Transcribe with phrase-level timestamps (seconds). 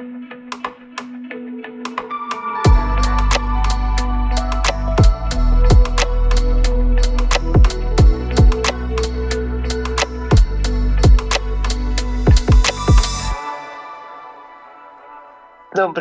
[0.00, 0.30] Добрый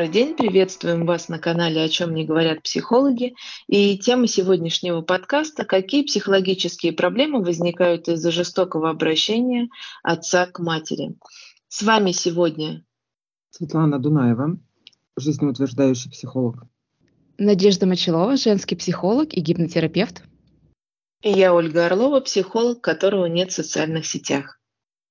[0.07, 3.35] день, приветствуем вас на канале «О чем не говорят психологи».
[3.67, 9.67] И тема сегодняшнего подкаста– какие психологические проблемы возникают из-за жестокого обращения
[10.03, 11.15] отца к матери.
[11.67, 12.85] С вами сегодня
[13.51, 14.57] Светлана Дунаева,
[15.17, 16.63] жизнеутверждающий психолог.
[17.37, 20.23] Надежда Мочелова, женский психолог и гипнотерапевт.
[21.21, 24.59] И я Ольга Орлова, психолог, которого нет в социальных сетях.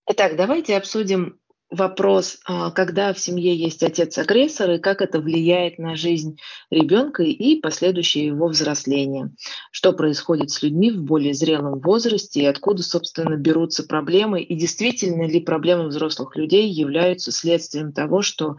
[0.07, 1.39] Итак, давайте обсудим
[1.71, 6.39] вопрос, а, когда в семье есть отец-агрессор и как это влияет на жизнь
[6.71, 9.31] ребенка и последующее его взросление.
[9.71, 15.27] Что происходит с людьми в более зрелом возрасте и откуда, собственно, берутся проблемы и действительно
[15.27, 18.57] ли проблемы взрослых людей являются следствием того, что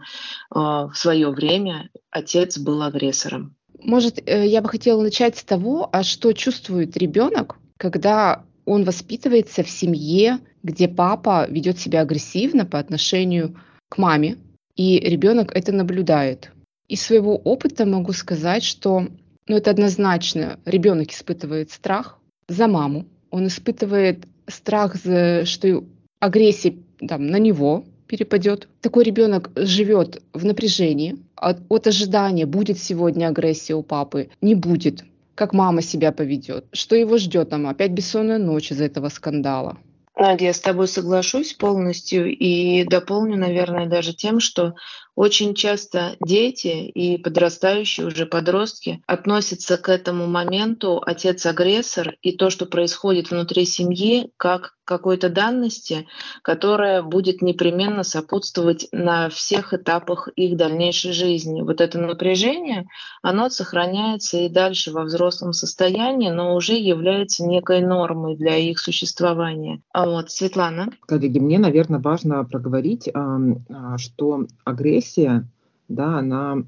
[0.50, 3.56] а, в свое время отец был агрессором.
[3.82, 9.62] Может, э, я бы хотела начать с того, а что чувствует ребенок, когда он воспитывается
[9.62, 13.56] в семье, где папа ведет себя агрессивно по отношению
[13.88, 14.36] к маме,
[14.76, 16.52] и ребенок это наблюдает.
[16.88, 19.06] Из своего опыта могу сказать, что
[19.46, 25.84] ну, это однозначно ребенок испытывает страх за маму, он испытывает страх, за, что
[26.18, 26.74] агрессия
[27.06, 28.68] там, на него перепадет.
[28.80, 35.04] Такой ребенок живет в напряжении от, от ожидания, будет сегодня агрессия у папы, не будет
[35.40, 39.78] как мама себя поведет, что его ждет там опять бессонная ночь из-за этого скандала.
[40.14, 44.74] Надя, я с тобой соглашусь полностью и дополню, наверное, даже тем, что
[45.14, 52.66] очень часто дети и подрастающие уже подростки относятся к этому моменту отец-агрессор и то, что
[52.66, 56.08] происходит внутри семьи, как какой-то данности,
[56.42, 61.62] которая будет непременно сопутствовать на всех этапах их дальнейшей жизни.
[61.62, 62.88] Вот это напряжение,
[63.22, 69.80] оно сохраняется и дальше во взрослом состоянии, но уже является некой нормой для их существования.
[69.92, 70.88] А вот, Светлана?
[71.06, 75.46] Коллеги, мне, наверное, важно проговорить, а, что агрессия агрессия,
[75.88, 76.58] да, она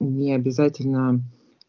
[0.00, 1.20] не обязательно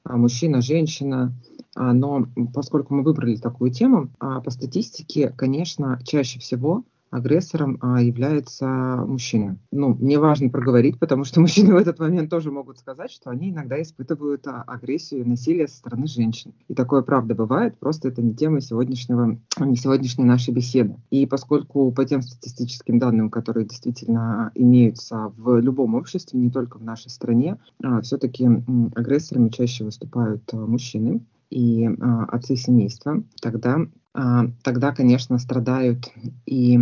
[0.03, 1.34] а, мужчина, женщина,
[1.75, 8.01] а, но поскольку мы выбрали такую тему, а, по статистике, конечно, чаще всего агрессором а,
[8.01, 8.66] является
[9.07, 9.57] мужчина.
[9.72, 13.51] Ну, мне важно проговорить, потому что мужчины в этот момент тоже могут сказать, что они
[13.51, 16.53] иногда испытывают а, агрессию и насилие со стороны женщин.
[16.68, 20.96] И такое правда бывает, просто это не тема сегодняшнего, не сегодняшней нашей беседы.
[21.12, 26.84] И поскольку по тем статистическим данным, которые действительно имеются в любом обществе, не только в
[26.84, 28.47] нашей стране, а, все-таки
[28.96, 31.22] агрессорами чаще выступают мужчины
[31.53, 31.88] и
[32.31, 33.80] отцы семейства, тогда
[34.16, 36.12] а, тогда, конечно, страдают
[36.46, 36.80] и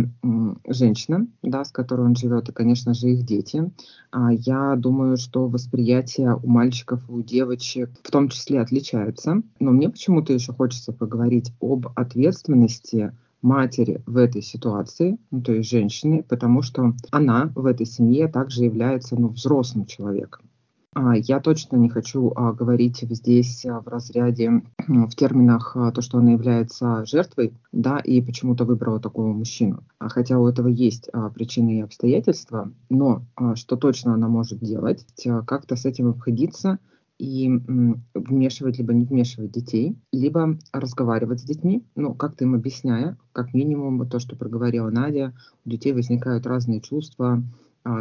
[0.68, 3.72] женщина, да, с которой он живет, и, конечно же, их дети.
[4.10, 9.42] А, я думаю, что восприятие у мальчиков и у девочек в том числе отличаются.
[9.60, 15.68] Но мне почему-то еще хочется поговорить об ответственности матери в этой ситуации, ну, то есть
[15.68, 20.44] женщины, потому что она в этой семье также является ну, взрослым человеком.
[20.94, 26.18] А, я точно не хочу а, говорить здесь а, в разряде, в терминах то, что
[26.18, 29.84] она является жертвой, да, и почему-то выбрала такого мужчину.
[29.98, 33.22] Хотя у этого есть причины и обстоятельства, но
[33.54, 35.06] что точно она может делать,
[35.46, 36.78] как-то с этим обходиться
[37.18, 37.48] и
[38.14, 44.08] вмешивать, либо не вмешивать детей, либо разговаривать с детьми, ну, как-то им объясняя, как минимум,
[44.08, 45.32] то, что проговорила Надя,
[45.64, 47.42] у детей возникают разные чувства,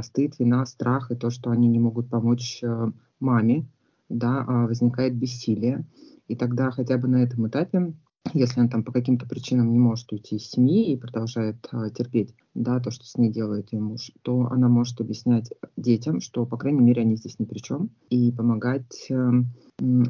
[0.01, 3.65] стыд, вина, страх и то, что они не могут помочь э, маме,
[4.09, 5.85] да, а, возникает бессилие.
[6.27, 7.93] И тогда хотя бы на этом этапе,
[8.33, 12.35] если он там по каким-то причинам не может уйти из семьи и продолжает а, терпеть
[12.53, 16.57] да, то, что с ней делает ее муж, то она может объяснять детям, что, по
[16.57, 19.31] крайней мере, они здесь ни при чем, и помогать э,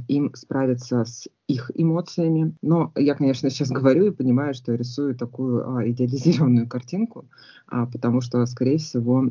[0.08, 2.56] им справиться с их эмоциями.
[2.62, 7.26] Но я, конечно, сейчас говорю и понимаю, что я рисую такую а, идеализированную картинку,
[7.68, 9.26] а, потому что, скорее всего,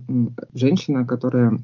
[0.54, 1.58] женщина, которая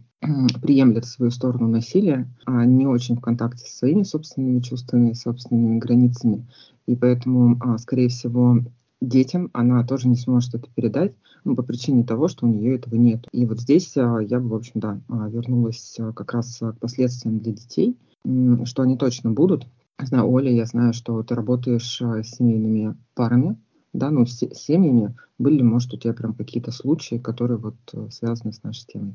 [0.62, 6.46] приемлет свою сторону насилия, а, не очень в контакте со своими собственными чувствами, собственными границами.
[6.86, 8.58] И поэтому, а, скорее всего,
[9.00, 12.94] детям она тоже не сможет это передать, ну, по причине того, что у нее этого
[12.94, 13.26] нет.
[13.32, 17.40] И вот здесь а, я бы, в общем, да, а, вернулась как раз к последствиям
[17.40, 17.96] для детей,
[18.64, 19.66] что они точно будут.
[19.98, 23.56] Знаю, Оля, я знаю, что ты работаешь с семейными парами,
[23.92, 25.16] да, ну, с семьями.
[25.38, 27.76] Были ли, может, у тебя прям какие-то случаи, которые вот
[28.10, 29.14] связаны с нашей темой?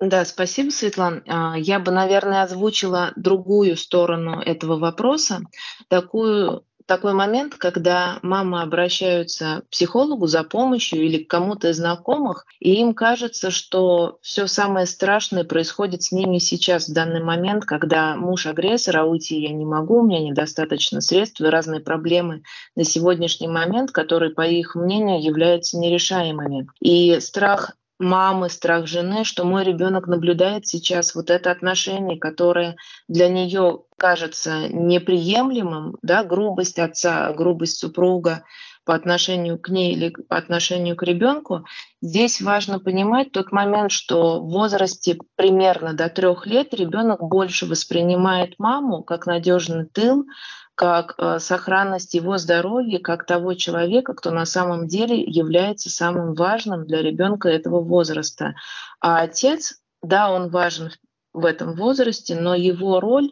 [0.00, 1.56] Да, спасибо, Светлана.
[1.56, 5.40] Я бы, наверное, озвучила другую сторону этого вопроса,
[5.88, 12.46] такую такой момент, когда мамы обращаются к психологу за помощью или к кому-то из знакомых,
[12.60, 18.16] и им кажется, что все самое страшное происходит с ними сейчас, в данный момент, когда
[18.16, 22.42] муж агрессор, а уйти я не могу, у меня недостаточно средств и разные проблемы
[22.76, 26.68] на сегодняшний момент, которые, по их мнению, являются нерешаемыми.
[26.80, 32.76] И страх мамы, страх жены, что мой ребенок наблюдает сейчас вот это отношение, которое
[33.08, 38.44] для нее кажется неприемлемым, да, грубость отца, грубость супруга
[38.84, 41.64] по отношению к ней или по отношению к ребенку.
[42.02, 48.58] Здесь важно понимать тот момент, что в возрасте примерно до трех лет ребенок больше воспринимает
[48.58, 50.26] маму как надежный тыл,
[50.74, 56.86] как э, сохранность его здоровья, как того человека, кто на самом деле является самым важным
[56.86, 58.54] для ребенка этого возраста.
[59.00, 60.90] А отец, да, он важен
[61.32, 63.30] в этом возрасте, но его роль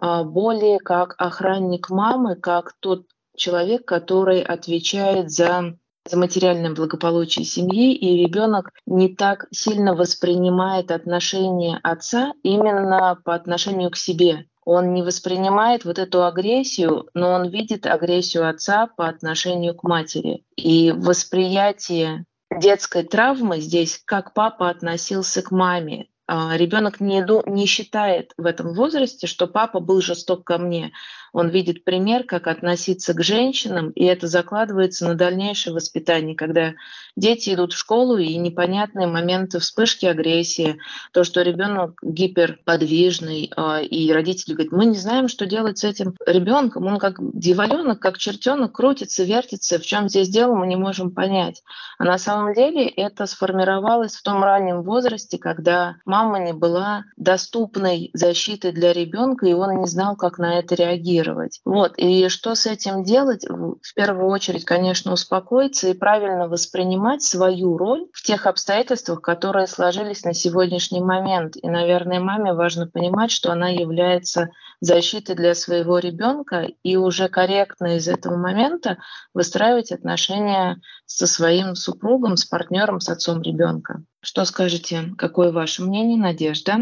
[0.00, 3.06] более как охранник мамы, как тот
[3.36, 5.76] человек, который отвечает за
[6.06, 13.90] за материальное благополучие семьи, и ребенок не так сильно воспринимает отношения отца именно по отношению
[13.90, 19.74] к себе он не воспринимает вот эту агрессию, но он видит агрессию отца по отношению
[19.74, 20.44] к матери.
[20.56, 28.32] И восприятие детской травмы здесь, как папа относился к маме, а, ребенок не, не считает
[28.36, 30.92] в этом возрасте, что папа был жесток ко мне.
[31.34, 36.74] Он видит пример, как относиться к женщинам, и это закладывается на дальнейшее воспитание, когда
[37.16, 40.78] дети идут в школу, и непонятные моменты вспышки агрессии,
[41.12, 46.14] то, что ребенок гиперподвижный, а, и родители говорят, мы не знаем, что делать с этим
[46.24, 51.10] ребенком, он как дьяволенок, как чертенок крутится, вертится, в чем здесь дело, мы не можем
[51.10, 51.64] понять.
[51.98, 58.10] А на самом деле это сформировалось в том раннем возрасте, когда мама не была доступной
[58.12, 61.23] защитой для ребенка, и он не знал, как на это реагировать.
[61.64, 61.94] Вот.
[61.96, 63.46] И что с этим делать?
[63.48, 70.24] В первую очередь, конечно, успокоиться и правильно воспринимать свою роль в тех обстоятельствах, которые сложились
[70.24, 71.56] на сегодняшний момент.
[71.56, 74.50] И, наверное, маме важно понимать, что она является
[74.80, 78.98] защитой для своего ребенка и уже корректно из этого момента
[79.32, 84.02] выстраивать отношения со своим супругом, с партнером, с отцом ребенка.
[84.20, 85.12] Что скажете?
[85.16, 86.78] Какое ваше мнение, Надежда?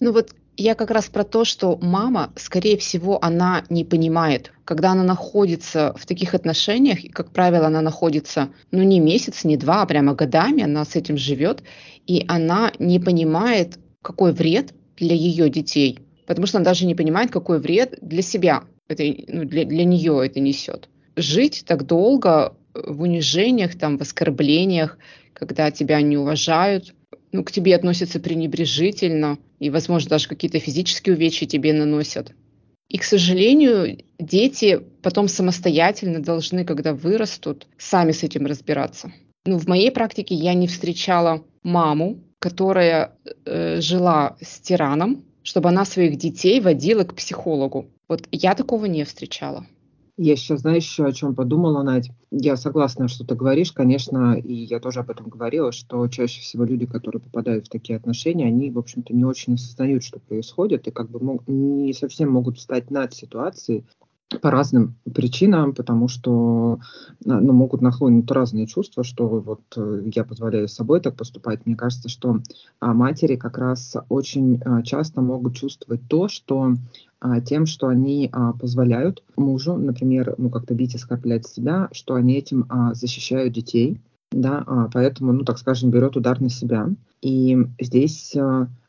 [0.00, 4.92] Ну вот я как раз про то, что мама, скорее всего, она не понимает, когда
[4.92, 9.82] она находится в таких отношениях, и, как правило, она находится, ну, не месяц, не два,
[9.82, 11.62] а прямо годами, она с этим живет,
[12.06, 17.30] и она не понимает, какой вред для ее детей, потому что она даже не понимает,
[17.30, 20.88] какой вред для себя, это, ну, для, для нее это несет.
[21.16, 24.98] Жить так долго в унижениях, там, в оскорблениях,
[25.32, 26.94] когда тебя не уважают,
[27.32, 32.32] ну, к тебе относятся пренебрежительно, и, возможно, даже какие-то физические увечья тебе наносят.
[32.88, 39.12] И, к сожалению, дети потом самостоятельно должны, когда вырастут, сами с этим разбираться.
[39.44, 45.84] Ну, в моей практике я не встречала маму, которая э, жила с тираном, чтобы она
[45.84, 47.86] своих детей водила к психологу.
[48.08, 49.66] Вот я такого не встречала.
[50.18, 52.10] Я сейчас, знаешь, еще о чем подумала, Надь.
[52.30, 56.64] Я согласна, что ты говоришь, конечно, и я тоже об этом говорила, что чаще всего
[56.64, 60.90] люди, которые попадают в такие отношения, они, в общем-то, не очень осознают, что происходит, и
[60.90, 63.84] как бы не совсем могут встать над ситуацией,
[64.42, 66.80] по разным причинам, потому что
[67.24, 71.64] ну, могут нахлынуть разные чувства, что вот э, я позволяю с собой так поступать.
[71.64, 72.40] Мне кажется, что
[72.80, 76.74] а, матери как раз очень а, часто могут чувствовать то, что
[77.44, 78.30] тем, что они
[78.60, 85.32] позволяют мужу, например, ну как-то бить оскорблять себя, что они этим защищают детей, да, поэтому,
[85.32, 86.88] ну так скажем, берет удар на себя.
[87.22, 88.36] И здесь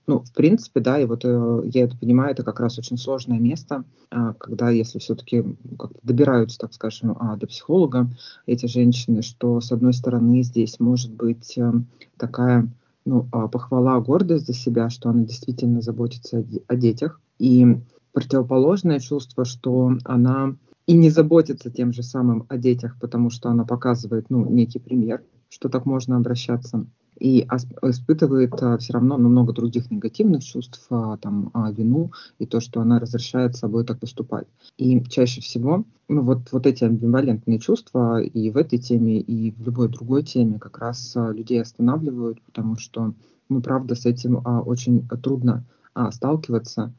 [0.08, 3.40] ну, в принципе, да, и вот э, я это понимаю, это как раз очень сложное
[3.40, 5.44] место, э, когда если все-таки
[5.78, 8.10] как-то добираются, так скажем, э, до психолога
[8.46, 11.74] эти женщины, что, с одной стороны, здесь может быть э,
[12.16, 12.70] такая
[13.04, 17.78] ну, э, похвала, гордость за себя, что она действительно заботится о, о детях, и
[18.18, 20.56] противоположное чувство, что она
[20.88, 25.22] и не заботится тем же самым о детях, потому что она показывает, ну, некий пример,
[25.50, 26.88] что так можно обращаться
[27.20, 27.48] и
[27.84, 32.60] испытывает а, все равно ну, много других негативных чувств, а, там, а, вину и то,
[32.60, 34.48] что она разрешает собой так поступать.
[34.80, 39.62] И чаще всего ну, вот, вот эти амбивалентные чувства и в этой теме, и в
[39.62, 43.14] любой другой теме как раз людей останавливают, потому что,
[43.48, 45.66] ну, правда, с этим очень трудно
[46.12, 46.94] сталкиваться.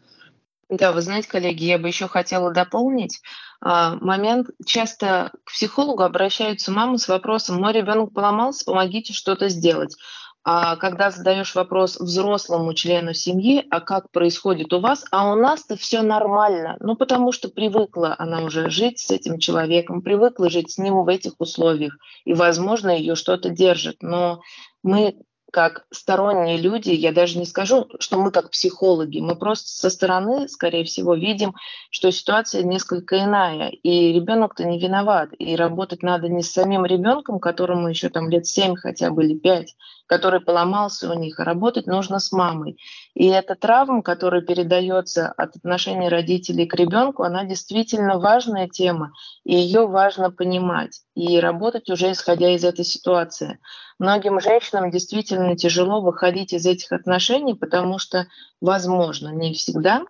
[0.71, 3.21] Да, вы знаете, коллеги, я бы еще хотела дополнить
[3.61, 4.49] а, момент.
[4.67, 9.97] Часто к психологу обращаются мамы с вопросом: "Мой ребенок поломался, помогите что-то сделать".
[10.45, 15.77] А когда задаешь вопрос взрослому члену семьи, а как происходит у вас, а у нас-то
[15.77, 20.79] все нормально, ну потому что привыкла она уже жить с этим человеком, привыкла жить с
[20.79, 23.97] ним в этих условиях, и, возможно, ее что-то держит.
[24.01, 24.41] Но
[24.83, 25.17] мы
[25.53, 30.49] как сторонние люди, я даже не скажу, что мы как психологи, мы просто со стороны,
[30.49, 31.55] скорее всего, видим,
[31.91, 37.41] что ситуация несколько иная, и ребенок-то не виноват, и работать надо не с самим ребенком,
[37.41, 39.75] которому еще там лет 7 хотя бы или 5,
[40.09, 42.79] который поломался у них, а работать нужно с мамой.
[43.15, 49.13] И эта травма, которая передается от отношений родителей к ребенку, она действительно важная тема,
[49.45, 53.59] и ее важно понимать и работать уже исходя из этой ситуации.
[53.99, 58.27] Многим женщинам действительно тяжело выходить из этих отношений, потому что,
[58.61, 60.05] возможно, не всегда,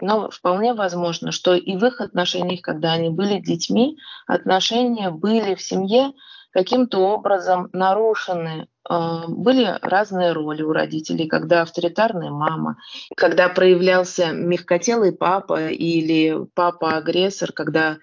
[0.00, 5.62] но вполне возможно, что и в их отношениях, когда они были детьми, отношения были в
[5.62, 6.12] семье
[6.52, 12.76] каким-то образом нарушены а, были разные роли у родителей, когда авторитарная мама,
[13.16, 17.98] когда проявлялся мягкотелый папа или папа-агрессор, когда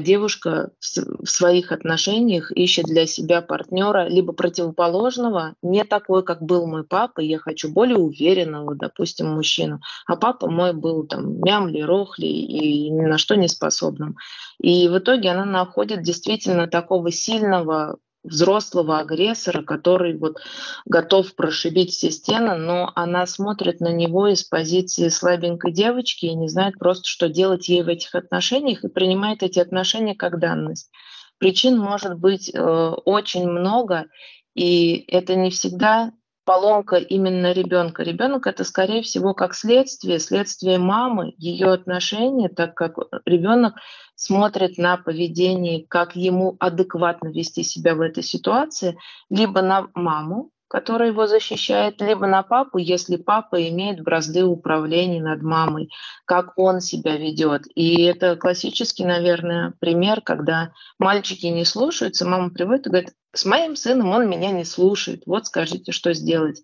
[0.00, 6.84] девушка в своих отношениях ищет для себя партнера либо противоположного, не такой, как был мой
[6.84, 12.90] папа, я хочу более уверенного, допустим, мужчину, а папа мой был там мямли, рохли и
[12.90, 14.16] ни на что не способным.
[14.60, 20.38] И в итоге она находит действительно такого сильного взрослого агрессора, который вот
[20.86, 26.48] готов прошибить все стены, но она смотрит на него из позиции слабенькой девочки и не
[26.48, 30.90] знает просто, что делать ей в этих отношениях, и принимает эти отношения как данность.
[31.38, 32.60] Причин может быть э,
[33.04, 34.06] очень много,
[34.54, 36.12] и это не всегда
[36.44, 38.02] поломка именно ребенка.
[38.02, 43.74] Ребенок это, скорее всего, как следствие, следствие мамы, ее отношения, так как ребенок
[44.14, 48.96] смотрит на поведение, как ему адекватно вести себя в этой ситуации,
[49.30, 55.40] либо на маму, которая его защищает, либо на папу, если папа имеет бразды управления над
[55.42, 55.88] мамой,
[56.24, 57.62] как он себя ведет.
[57.76, 63.76] И это классический, наверное, пример, когда мальчики не слушаются, мама приводит и говорит, с моим
[63.76, 66.62] сыном он меня не слушает, вот скажите, что сделать.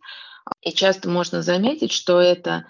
[0.63, 2.67] И часто можно заметить, что это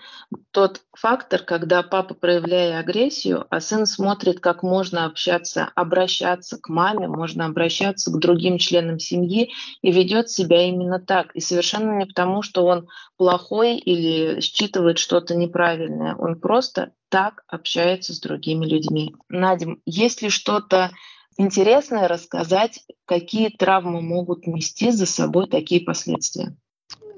[0.53, 7.09] тот фактор, когда папа, проявляя агрессию, а сын смотрит, как можно общаться, обращаться к маме,
[7.09, 11.35] можно обращаться к другим членам семьи и ведет себя именно так.
[11.35, 16.15] И совершенно не потому, что он плохой или считывает что-то неправильное.
[16.15, 19.15] Он просто так общается с другими людьми.
[19.29, 20.91] Надим, есть ли что-то
[21.37, 26.57] интересное рассказать, какие травмы могут нести за собой такие последствия?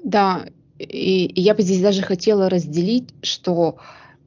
[0.03, 0.45] Да,
[0.77, 3.77] и я бы здесь даже хотела разделить, что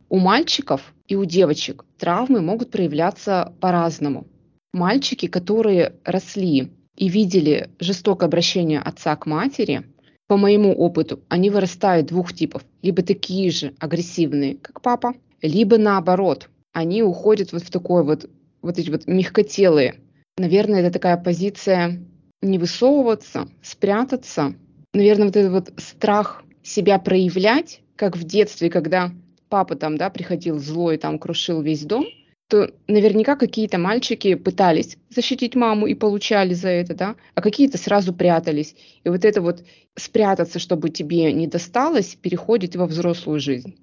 [0.09, 4.26] у мальчиков и у девочек травмы могут проявляться по-разному.
[4.73, 9.85] Мальчики, которые росли и видели жестокое обращение отца к матери,
[10.26, 12.64] по моему опыту, они вырастают двух типов.
[12.83, 18.28] Либо такие же агрессивные, как папа, либо наоборот, они уходят вот в такой вот,
[18.61, 19.97] вот эти вот мягкотелые.
[20.37, 22.02] Наверное, это такая позиция
[22.42, 24.54] не высовываться, спрятаться,
[24.96, 29.12] наверное, вот этот вот страх себя проявлять, как в детстве, когда
[29.48, 32.06] папа там, да, приходил злой, там, крушил весь дом,
[32.48, 38.12] то наверняка какие-то мальчики пытались защитить маму и получали за это, да, а какие-то сразу
[38.12, 38.76] прятались.
[39.04, 39.64] И вот это вот
[39.96, 43.76] спрятаться, чтобы тебе не досталось, переходит во взрослую жизнь.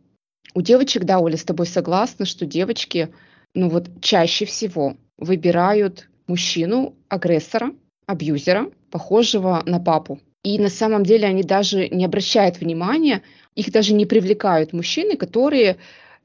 [0.54, 3.10] У девочек, да, Оля, с тобой согласна, что девочки,
[3.54, 7.74] ну вот чаще всего выбирают мужчину, агрессора,
[8.06, 10.20] абьюзера, похожего на папу.
[10.44, 13.22] И на самом деле они даже не обращают внимания,
[13.56, 15.78] их даже не привлекают мужчины, которые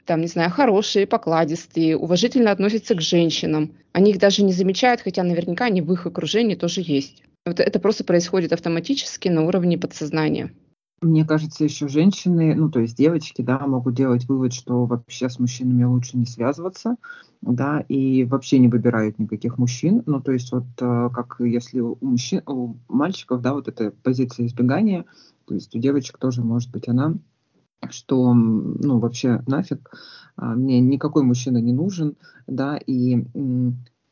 [0.07, 3.75] там, не знаю, хорошие, покладистые, уважительно относятся к женщинам.
[3.93, 7.23] Они их даже не замечают, хотя наверняка они в их окружении тоже есть.
[7.45, 10.51] Вот это просто происходит автоматически на уровне подсознания.
[11.01, 15.39] Мне кажется, еще женщины, ну, то есть девочки, да, могут делать вывод, что вообще с
[15.39, 16.97] мужчинами лучше не связываться,
[17.41, 20.03] да, и вообще не выбирают никаких мужчин.
[20.07, 24.47] Ну, то есть вот э, как если у мужчин, у мальчиков, да, вот эта позиция
[24.47, 25.05] избегания,
[25.47, 27.15] то есть у девочек тоже может быть она,
[27.91, 29.91] что, ну, вообще нафиг,
[30.35, 32.17] а, мне никакой мужчина не нужен,
[32.49, 33.25] да, и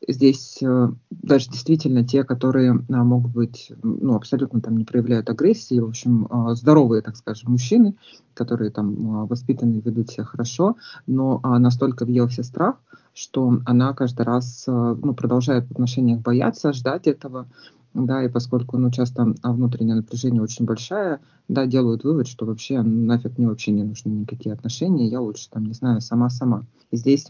[0.05, 5.79] здесь э, даже действительно те, которые а, могут быть, ну, абсолютно там не проявляют агрессии,
[5.79, 7.95] в общем, а, здоровые, так скажем, мужчины,
[8.33, 10.75] которые там а, воспитаны, ведут себя хорошо,
[11.07, 12.77] но настолько въелся страх,
[13.13, 17.47] что она каждый раз, ну, продолжает в отношениях бояться, ждать этого,
[17.93, 23.37] да, и поскольку, ну, часто внутреннее напряжение очень большое, да, делают вывод, что вообще нафиг
[23.37, 26.65] мне вообще не нужны никакие отношения, я лучше там, не знаю, сама-сама.
[26.91, 27.27] И здесь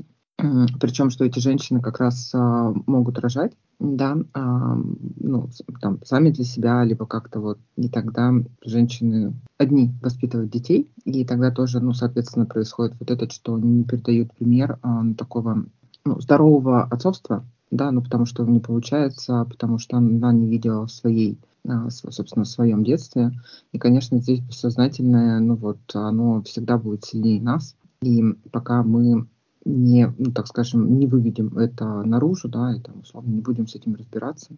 [0.79, 4.75] причем, что эти женщины как раз а, могут рожать, да, а,
[5.20, 5.50] ну,
[5.82, 8.32] там, сами для себя, либо как-то вот, и тогда
[8.63, 13.84] женщины одни воспитывают детей, и тогда тоже, ну, соответственно, происходит вот это, что они не
[13.84, 15.65] передают пример а, такого
[16.06, 21.39] ну, здорового отцовства, да, ну, потому что не получается, потому что она не видела своей
[21.67, 23.32] а, собственно, в своем детстве.
[23.72, 27.75] И, конечно, здесь бессознательное, ну вот, оно всегда будет сильнее нас.
[28.01, 29.27] И пока мы
[29.68, 33.96] не, ну, так скажем, не выведем это наружу, да, это, условно, не будем с этим
[33.96, 34.56] разбираться,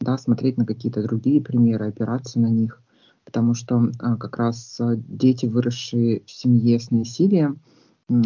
[0.00, 2.82] да, смотреть на какие-то другие примеры, опираться на них,
[3.24, 7.60] потому что а, как раз а, дети, выросшие в семье с насилием,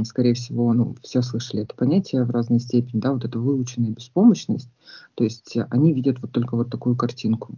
[0.03, 4.71] скорее всего, ну, все слышали это понятие в разной степени, да, вот эта выученная беспомощность,
[5.15, 7.55] то есть они видят вот только вот такую картинку.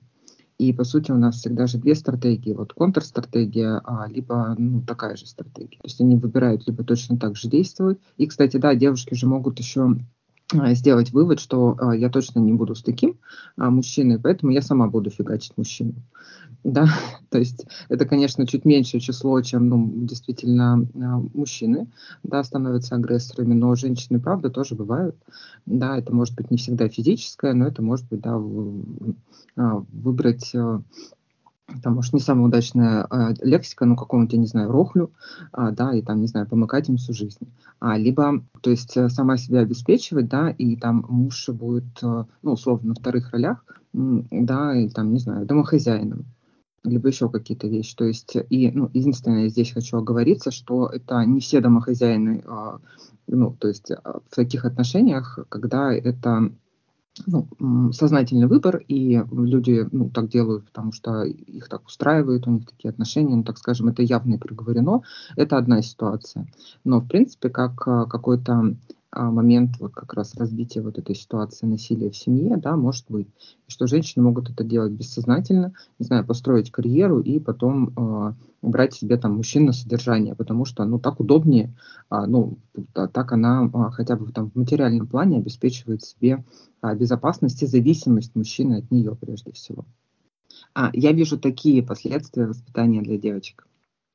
[0.58, 2.52] И, по сути, у нас всегда же две стратегии.
[2.52, 5.78] Вот контрстратегия, а, либо ну, такая же стратегия.
[5.78, 8.00] То есть они выбирают либо точно так же действовать.
[8.16, 9.96] И, кстати, да, девушки же могут еще
[10.52, 13.18] сделать вывод, что а, я точно не буду с таким
[13.56, 15.94] а, мужчиной, поэтому я сама буду фигачить мужчину.
[16.64, 16.86] Да,
[17.30, 20.86] то есть это, конечно, чуть меньшее число, чем ну, действительно
[21.34, 21.88] мужчины,
[22.22, 25.16] да, становятся агрессорами, но женщины, правда, тоже бывают.
[25.66, 28.38] Да, это может быть не всегда физическое, но это может быть, да,
[29.92, 30.54] выбрать
[31.82, 35.12] там, может, не самая удачная э, лексика, ну, какому-нибудь, я не знаю, рохлю,
[35.52, 37.46] а, да, и там, не знаю, помыкать им всю жизнь.
[37.78, 42.52] А, либо, то есть, э, сама себя обеспечивать, да, и там муж будет, э, ну,
[42.52, 46.24] условно, на вторых ролях, да, и там, не знаю, домохозяином,
[46.84, 47.94] либо еще какие-то вещи.
[47.96, 52.78] То есть, и, ну, единственное, здесь хочу оговориться, что это не все домохозяины, э,
[53.26, 56.50] ну, то есть, в таких отношениях, когда это
[57.26, 62.66] ну, сознательный выбор, и люди ну, так делают, потому что их так устраивает, у них
[62.66, 65.02] такие отношения, ну, так скажем, это явно и проговорено,
[65.36, 66.46] это одна ситуация.
[66.84, 68.74] Но, в принципе, как а, какой-то
[69.12, 73.28] момент вот как раз разбития вот этой ситуации насилия в семье, да, может быть.
[73.66, 78.94] И что женщины могут это делать бессознательно, не знаю, построить карьеру и потом э, брать
[78.94, 81.74] себе там мужчин на содержание, потому что, ну, так удобнее,
[82.10, 82.58] э, ну,
[82.94, 86.44] так она э, хотя бы там в материальном плане обеспечивает себе
[86.82, 89.86] э, безопасность и зависимость мужчины от нее прежде всего.
[90.74, 93.67] А, я вижу такие последствия воспитания для девочек.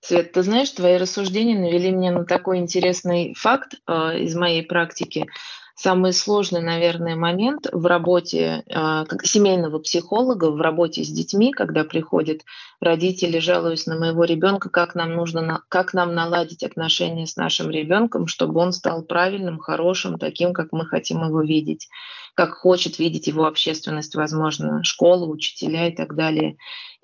[0.05, 5.27] Свет, ты знаешь, твои рассуждения навели меня на такой интересный факт э, из моей практики.
[5.75, 11.85] Самый сложный, наверное, момент в работе э, как семейного психолога, в работе с детьми, когда
[11.85, 12.41] приходят
[12.81, 18.27] родители, жалуясь на моего ребенка, как нам нужно, как нам наладить отношения с нашим ребенком,
[18.27, 21.87] чтобы он стал правильным, хорошим, таким, как мы хотим его видеть,
[22.35, 26.57] как хочет видеть его общественность, возможно, школа, учителя и так далее.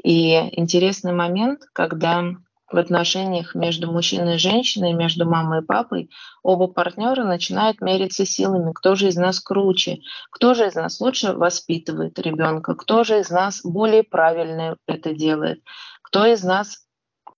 [0.03, 2.35] И интересный момент, когда
[2.71, 6.09] в отношениях между мужчиной и женщиной, между мамой и папой,
[6.43, 9.99] оба партнера начинают мериться силами, кто же из нас круче,
[10.31, 15.61] кто же из нас лучше воспитывает ребенка, кто же из нас более правильно это делает,
[16.03, 16.85] кто из нас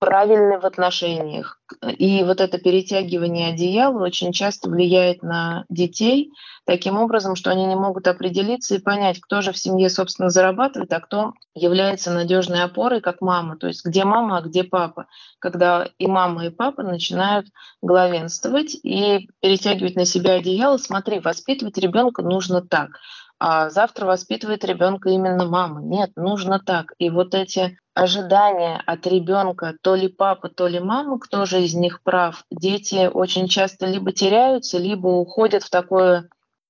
[0.02, 1.60] правильный в отношениях.
[1.86, 6.32] И вот это перетягивание одеяла очень часто влияет на детей
[6.66, 10.92] таким образом, что они не могут определиться и понять, кто же в семье, собственно, зарабатывает,
[10.92, 13.58] а кто является надежной опорой, как мама.
[13.58, 15.06] То есть где мама, а где папа.
[15.38, 17.46] Когда и мама, и папа начинают
[17.84, 20.78] главенствовать и перетягивать на себя одеяло.
[20.78, 22.98] Смотри, воспитывать ребенка нужно так
[23.44, 25.82] а завтра воспитывает ребенка именно мама.
[25.82, 26.94] Нет, нужно так.
[27.00, 31.74] И вот эти ожидания от ребенка, то ли папа, то ли мама, кто же из
[31.74, 36.30] них прав, дети очень часто либо теряются, либо уходят в такое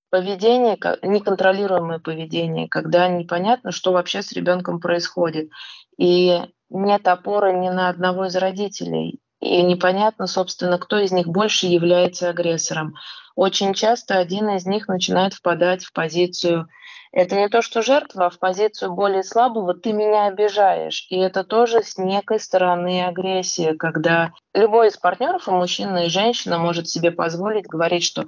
[0.09, 5.49] поведение, неконтролируемое поведение, когда непонятно, что вообще с ребенком происходит.
[5.97, 9.19] И нет опоры ни на одного из родителей.
[9.41, 12.95] И непонятно, собственно, кто из них больше является агрессором
[13.35, 16.67] очень часто один из них начинает впадать в позицию
[17.11, 21.07] это не то, что жертва, а в позицию более слабого ты меня обижаешь.
[21.09, 26.57] И это тоже с некой стороны агрессия, когда любой из партнеров, и мужчина, и женщина,
[26.57, 28.27] может себе позволить говорить, что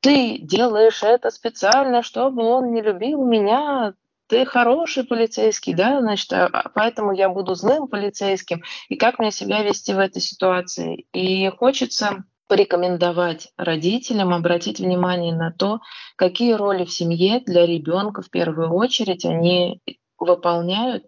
[0.00, 3.92] ты делаешь это специально, чтобы он не любил меня,
[4.32, 9.30] ты хороший полицейский, да, значит, а, а поэтому я буду злым полицейским, и как мне
[9.30, 11.04] себя вести в этой ситуации.
[11.12, 15.80] И хочется порекомендовать родителям обратить внимание на то,
[16.16, 19.82] какие роли в семье для ребенка в первую очередь они
[20.18, 21.04] выполняют,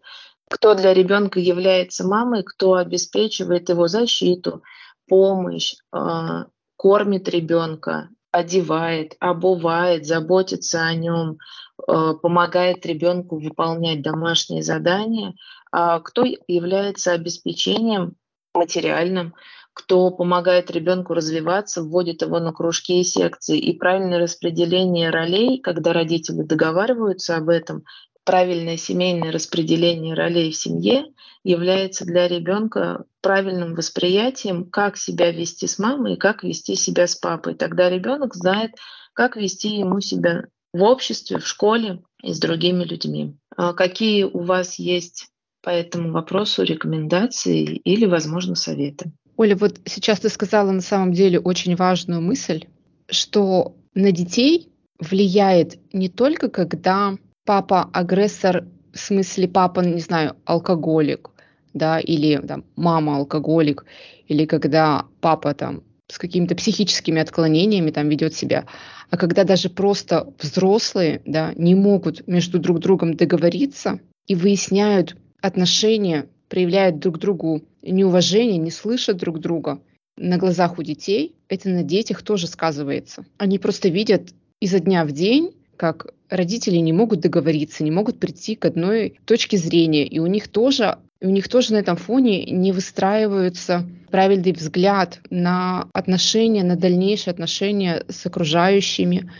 [0.50, 4.62] кто для ребенка является мамой, кто обеспечивает его защиту,
[5.08, 6.44] помощь, а,
[6.76, 11.38] кормит ребенка, одевает, обувает, заботится о нем,
[11.86, 15.34] помогает ребенку выполнять домашние задания,
[15.70, 18.16] а кто является обеспечением
[18.54, 19.34] материальным,
[19.74, 23.58] кто помогает ребенку развиваться, вводит его на кружки и секции.
[23.58, 27.84] И правильное распределение ролей, когда родители договариваются об этом,
[28.24, 31.06] правильное семейное распределение ролей в семье
[31.42, 37.16] является для ребенка правильным восприятием, как себя вести с мамой и как вести себя с
[37.16, 37.54] папой.
[37.54, 38.76] Тогда ребенок знает,
[39.12, 43.36] как вести ему себя в обществе, в школе и с другими людьми.
[43.56, 45.28] А какие у вас есть
[45.62, 49.12] по этому вопросу рекомендации или, возможно, советы?
[49.36, 52.64] Оля, вот сейчас ты сказала на самом деле очень важную мысль,
[53.08, 61.30] что на детей влияет не только когда папа агрессор, в смысле папа, не знаю, алкоголик,
[61.72, 63.84] да, или там, мама алкоголик,
[64.26, 65.84] или когда папа там
[66.14, 68.66] с какими-то психическими отклонениями там ведет себя,
[69.10, 73.98] а когда даже просто взрослые, да, не могут между друг другом договориться
[74.28, 79.80] и выясняют отношения, проявляют друг другу неуважение, не слышат друг друга
[80.16, 83.26] на глазах у детей, это на детях тоже сказывается.
[83.36, 84.28] Они просто видят
[84.60, 89.56] изо дня в день, как родители не могут договориться, не могут прийти к одной точке
[89.56, 95.20] зрения, и у них тоже у них тоже на этом фоне не выстраивается правильный взгляд
[95.30, 99.30] на отношения, на дальнейшие отношения с окружающими,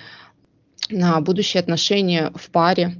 [0.90, 2.94] на будущие отношения в паре.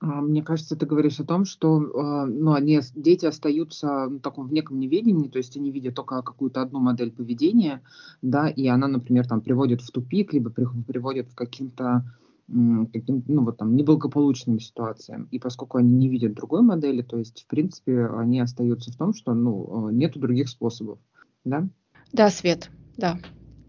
[0.00, 4.48] А, мне кажется, ты говоришь о том, что а, ну, они, дети остаются в таком
[4.48, 7.80] в неком неведении, то есть они видят только какую-то одну модель поведения,
[8.22, 12.04] да, и она, например, там приводит в тупик, либо приводит к каким-то
[12.48, 15.28] каким ну, вот там, неблагополучным ситуациям.
[15.30, 19.14] И поскольку они не видят другой модели, то есть, в принципе, они остаются в том,
[19.14, 20.98] что ну, нету других способов.
[21.44, 21.68] Да?
[22.12, 23.18] Да, Свет, да.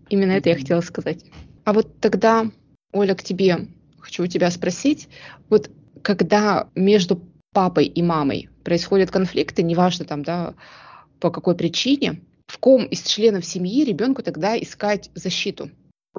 [0.10, 1.26] Именно это я хотела сказать.
[1.66, 2.50] А вот тогда,
[2.94, 3.68] Оля, к тебе
[4.00, 5.10] хочу у тебя спросить,
[5.50, 5.70] вот
[6.02, 10.54] когда между папой и мамой происходят конфликты, неважно там, да,
[11.20, 15.70] по какой причине, в ком из членов семьи ребенку тогда искать защиту?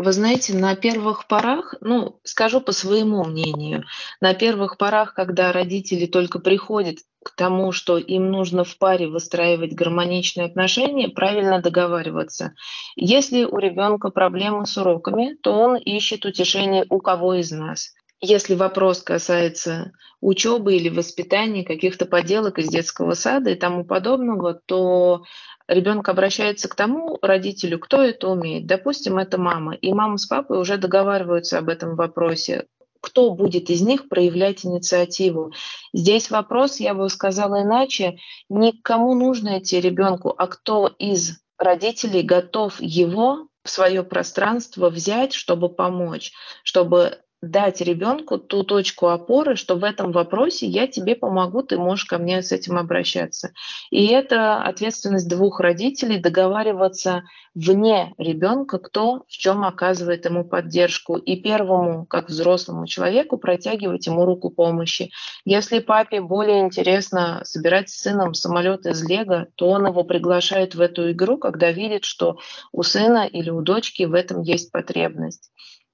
[0.01, 3.83] Вы знаете, на первых порах, ну, скажу по своему мнению,
[4.21, 9.73] на первых порах, когда родители только приходят к тому, что им нужно в паре выстраивать
[9.73, 12.55] гармоничные отношения, правильно договариваться.
[12.95, 17.93] Если у ребенка проблемы с уроками, то он ищет утешение у кого из нас.
[18.21, 25.23] Если вопрос касается учебы или воспитания каких-то поделок из детского сада и тому подобного, то
[25.69, 28.67] ребенок обращается к тому родителю, кто это умеет.
[28.67, 29.75] Допустим, это мама.
[29.75, 32.67] И мама с папой уже договариваются об этом вопросе
[33.01, 35.53] кто будет из них проявлять инициативу.
[35.93, 42.23] Здесь вопрос, я бы сказала иначе, не кому нужно идти ребенку, а кто из родителей
[42.23, 49.77] готов его в свое пространство взять, чтобы помочь, чтобы дать ребенку ту точку опоры, что
[49.77, 53.53] в этом вопросе я тебе помогу, ты можешь ко мне с этим обращаться.
[53.91, 57.23] И это ответственность двух родителей договариваться
[57.55, 61.17] вне ребенка, кто в чем оказывает ему поддержку.
[61.17, 65.11] И первому, как взрослому человеку, протягивать ему руку помощи.
[65.45, 70.81] Если папе более интересно собирать с сыном самолет из Лего, то он его приглашает в
[70.81, 72.39] эту игру, когда видит, что
[72.73, 75.51] у сына или у дочки в этом есть потребность.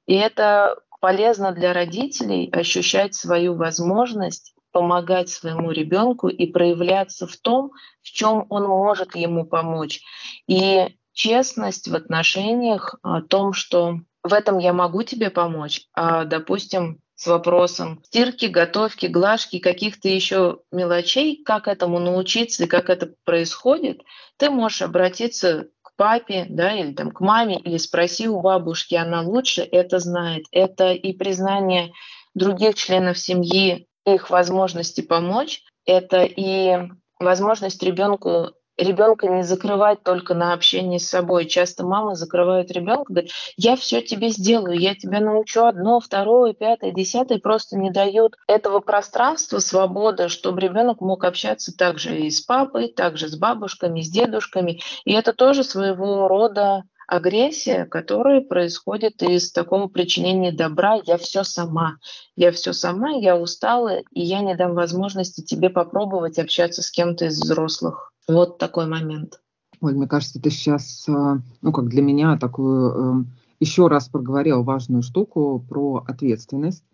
[0.07, 7.73] И это полезно для родителей ощущать свою возможность помогать своему ребенку и проявляться в том,
[8.01, 10.01] в чем он может ему помочь.
[10.47, 17.03] И честность в отношениях о том, что в этом я могу тебе помочь, а, допустим,
[17.17, 24.01] с вопросом стирки, готовки, глажки, каких-то еще мелочей, как этому научиться и как это происходит,
[24.39, 29.63] ты можешь обратиться папе, да, или там к маме, или спроси у бабушки, она лучше
[29.63, 30.45] это знает.
[30.51, 31.93] Это и признание
[32.35, 40.53] других членов семьи, их возможности помочь, это и возможность ребенку ребенка не закрывать только на
[40.53, 41.47] общение с собой.
[41.47, 46.93] Часто мамы закрывают ребенка, говорят, я все тебе сделаю, я тебя научу одно, второе, пятое,
[46.93, 52.89] десятое, просто не дают этого пространства, свободы, чтобы ребенок мог общаться также и с папой,
[52.89, 54.81] также с бабушками, с дедушками.
[55.05, 61.01] И это тоже своего рода агрессия, которая происходит из такого причинения добра.
[61.05, 61.97] Я все сама.
[62.37, 67.27] Я все сама, я устала, и я не дам возможности тебе попробовать общаться с кем-то
[67.27, 68.14] из взрослых.
[68.29, 69.41] Вот такой момент.
[69.81, 74.63] Ой, мне кажется, ты сейчас, э, ну, как для меня, такую эм, еще раз проговорил
[74.63, 76.85] важную штуку про ответственность.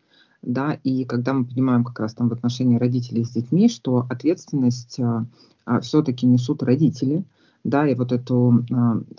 [0.42, 4.98] Да, и когда мы понимаем как раз там в отношении родителей с детьми, что ответственность
[4.98, 5.24] э,
[5.66, 7.24] а, все-таки несут родители,
[7.62, 8.74] да, и вот эту э,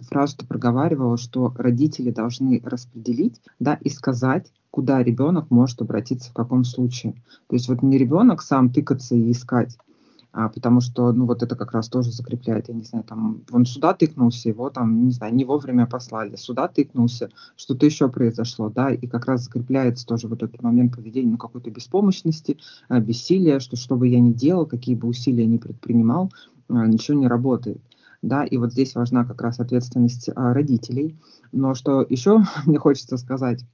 [0.09, 6.33] фразу ты проговаривала, что родители должны распределить, да, и сказать, куда ребенок может обратиться в
[6.33, 7.13] каком случае.
[7.47, 9.77] То есть вот не ребенок сам тыкаться и искать,
[10.33, 13.65] а, потому что, ну, вот это как раз тоже закрепляет, я не знаю, там, он
[13.65, 18.91] сюда тыкнулся, его там, не знаю, не вовремя послали, сюда тыкнулся, что-то еще произошло, да,
[18.91, 23.75] и как раз закрепляется тоже вот этот момент поведения, ну, какой-то беспомощности, а, бессилия, что
[23.75, 26.31] что бы я ни делал, какие бы усилия ни предпринимал,
[26.69, 27.81] а, ничего не работает
[28.21, 31.17] да, и вот здесь важна как раз ответственность а, родителей.
[31.51, 33.65] Но что еще мне хочется сказать,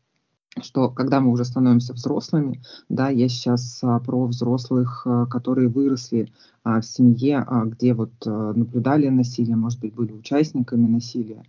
[0.63, 6.31] что когда мы уже становимся взрослыми, да, я сейчас а, про взрослых, а, которые выросли
[6.63, 11.43] а, в семье, а, где вот а, наблюдали насилие, может быть, были участниками насилия,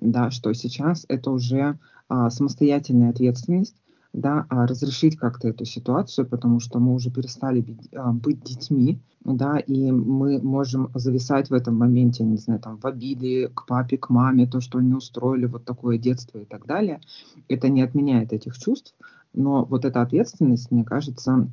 [0.00, 3.76] да, что сейчас это уже а, самостоятельная ответственность,
[4.12, 9.00] да, а разрешить как-то эту ситуацию, потому что мы уже перестали быть, а, быть детьми,
[9.24, 13.98] да, и мы можем зависать в этом моменте, не знаю, там, в обиде к папе,
[13.98, 17.00] к маме, то, что они устроили вот такое детство и так далее.
[17.48, 18.94] Это не отменяет этих чувств,
[19.32, 21.48] но вот эта ответственность, мне кажется,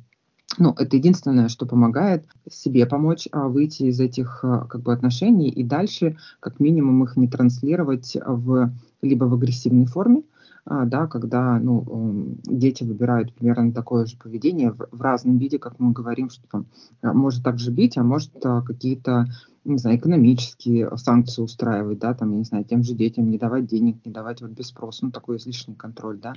[0.56, 5.48] ну, это единственное, что помогает себе помочь а, выйти из этих а, как бы отношений
[5.48, 10.22] и дальше, как минимум, их не транслировать в либо в агрессивной форме,
[10.68, 15.92] да, когда ну, дети выбирают примерно такое же поведение в, в разном виде, как мы
[15.92, 16.66] говорим, что там
[17.00, 19.26] а, может также бить, а может а, какие-то,
[19.64, 23.66] не знаю, экономические санкции устраивать, да, там, я не знаю, тем же детям не давать
[23.66, 26.34] денег, не давать вот без спроса, ну, такой излишний контроль, да,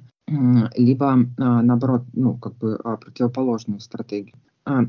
[0.78, 4.36] либо, наоборот, ну, как бы противоположную стратегию.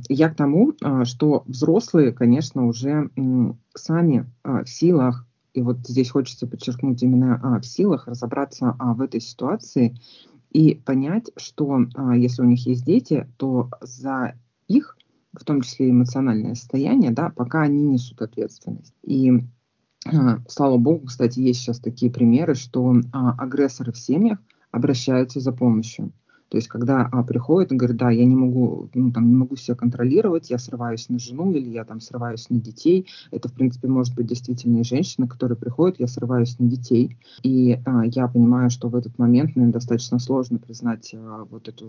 [0.08, 0.74] Я к тому,
[1.04, 3.10] что взрослые, конечно, уже
[3.74, 9.02] сами в силах и вот здесь хочется подчеркнуть именно а, в силах разобраться а, в
[9.02, 9.96] этой ситуации
[10.50, 14.34] и понять, что а, если у них есть дети, то за
[14.68, 14.96] их,
[15.32, 18.94] в том числе эмоциональное состояние, да, пока они несут ответственность.
[19.02, 19.32] И
[20.06, 24.38] а, слава богу, кстати, есть сейчас такие примеры, что а, агрессоры в семьях
[24.70, 26.12] обращаются за помощью.
[26.52, 29.56] То есть, когда а, приходит и говорит, да, я не могу, ну, там, не могу
[29.56, 33.08] себя контролировать, я срываюсь на жену или я там срываюсь на детей.
[33.30, 37.16] Это, в принципе, может быть действительно и женщина, которая приходит, я срываюсь на детей.
[37.42, 41.86] И а, я понимаю, что в этот момент мне достаточно сложно признать а, вот, эту,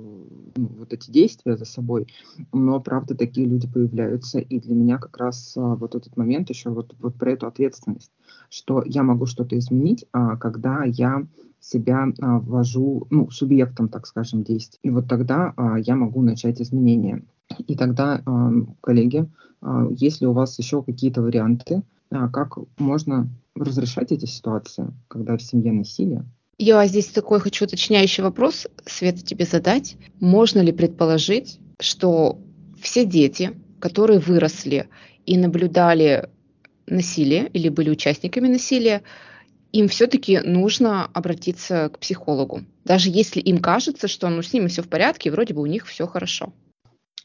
[0.55, 2.07] ну, вот эти действия за собой.
[2.53, 4.39] Но, правда, такие люди появляются.
[4.39, 8.13] И для меня как раз а, вот этот момент еще вот, вот про эту ответственность,
[8.49, 11.27] что я могу что-то изменить, а, когда я
[11.63, 14.79] себя а, ввожу ну, субъектом, так скажем, действий.
[14.83, 17.23] И вот тогда а, я могу начать изменения.
[17.67, 19.27] И тогда, а, коллеги,
[19.91, 26.25] если у вас еще какие-то варианты, как можно разрешать эти ситуации, когда в семье насилие,
[26.57, 29.97] я здесь такой хочу уточняющий вопрос, Света, тебе задать.
[30.19, 32.39] Можно ли предположить, что
[32.79, 34.87] все дети, которые выросли
[35.25, 36.29] и наблюдали
[36.85, 39.01] насилие или были участниками насилия,
[39.73, 44.83] им все-таки нужно обратиться к психологу, даже если им кажется, что ну, с ними все
[44.83, 46.53] в порядке, вроде бы у них все хорошо.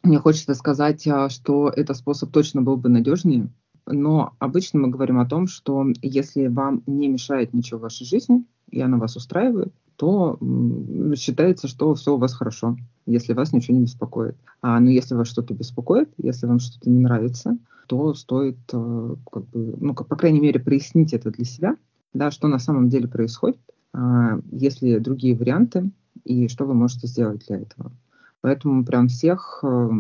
[0.03, 3.49] Мне хочется сказать, а, что этот способ точно был бы надежнее,
[3.87, 8.45] но обычно мы говорим о том, что если вам не мешает ничего в вашей жизни,
[8.71, 10.39] и она вас устраивает, то
[11.17, 14.37] считается, что все у вас хорошо, если вас ничего не беспокоит.
[14.63, 17.59] А, но если вас что-то беспокоит, если вам что-то не нравится,
[17.89, 21.77] то стоит, э, как бы, ну, по крайней мере, прояснить это для себя,
[22.13, 23.59] да, что на самом деле происходит,
[23.93, 25.91] а, есть ли другие варианты
[26.25, 27.93] и что вы можете сделать для этого.
[28.41, 29.91] Поэтому прям всех э,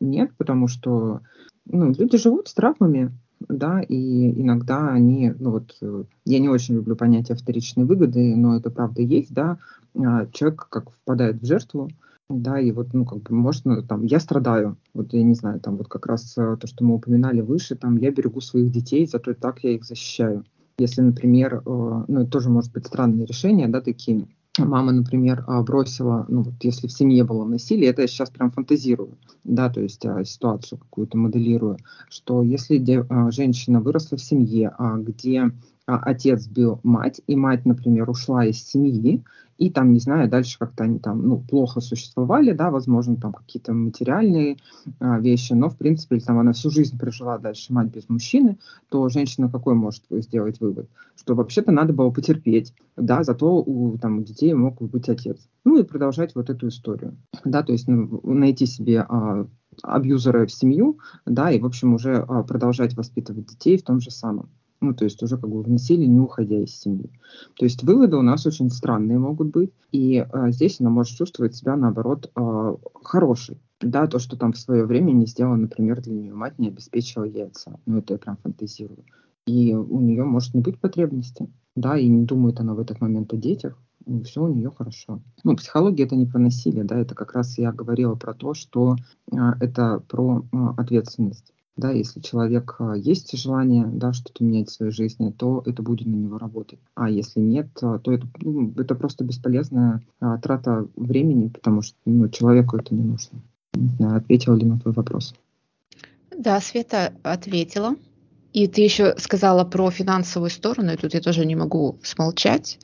[0.00, 1.20] нет, потому что
[1.66, 3.12] ну, люди живут с травмами,
[3.48, 8.56] да, и иногда они, ну вот, э, я не очень люблю понятие вторичной выгоды, но
[8.56, 9.58] это правда есть, да,
[9.94, 11.90] а, человек как впадает в жертву,
[12.28, 15.76] да, и вот, ну, как бы, можно, там, я страдаю, вот, я не знаю, там,
[15.76, 19.34] вот как раз э, то, что мы упоминали выше, там, я берегу своих детей, зато
[19.34, 20.44] так я их защищаю.
[20.78, 24.26] Если, например, э, ну, это тоже может быть странные решения, да, такие,
[24.58, 28.50] мама, например, а, бросила, ну вот если в семье было насилие, это я сейчас прям
[28.50, 34.74] фантазирую, да, то есть а, ситуацию какую-то моделирую, что если а, женщина выросла в семье,
[34.98, 35.52] где
[35.86, 39.22] отец бил мать, и мать, например, ушла из семьи,
[39.58, 43.72] и там, не знаю, дальше как-то они там, ну, плохо существовали, да, возможно, там какие-то
[43.72, 44.56] материальные
[44.98, 49.08] а, вещи, но, в принципе, там она всю жизнь прожила дальше мать без мужчины, то
[49.08, 50.88] женщина какой может сделать вывод?
[51.16, 55.38] Что вообще-то надо было потерпеть, да, зато у, там, у детей мог быть отец.
[55.64, 59.46] Ну, и продолжать вот эту историю, да, то есть ну, найти себе а,
[59.82, 64.10] абьюзера в семью, да, и, в общем, уже а, продолжать воспитывать детей в том же
[64.10, 64.48] самом
[64.84, 67.10] ну, то есть уже как бы вносили, не уходя из семьи.
[67.56, 71.54] То есть выводы у нас очень странные могут быть, и а, здесь она может чувствовать
[71.54, 73.58] себя, наоборот, а, хорошей.
[73.80, 77.24] Да, то, что там в свое время не сделала, например, для нее мать не обеспечила
[77.24, 77.78] яйца.
[77.86, 79.04] Ну, это я прям фантазирую.
[79.46, 83.32] И у нее может не быть потребности, да, и не думает она в этот момент
[83.32, 85.20] о детях, и все у нее хорошо.
[85.44, 88.96] Ну, психология это не про насилие, да, это как раз я говорила про то, что
[89.32, 94.72] а, это про а, ответственность Да, если человек а, есть желание да, что-то менять в
[94.72, 96.78] своей жизни, то это будет на него работать.
[96.94, 101.96] А если нет, а, то это, ну, это просто бесполезная а, трата времени, потому что
[102.04, 103.40] ну, человеку это не нужно.
[103.74, 105.34] Не ответила ли на твой вопрос.
[106.36, 107.96] Да, Света ответила.
[108.52, 112.78] И ты еще сказала про финансовую сторону, и тут я тоже не могу смолчать.